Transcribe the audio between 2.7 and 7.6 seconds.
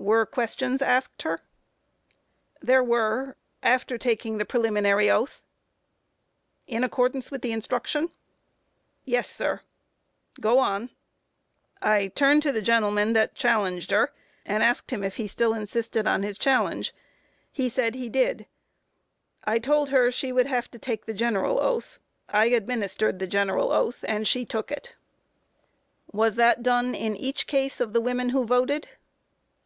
were, after taking the preliminary oath. Q. In accordance with the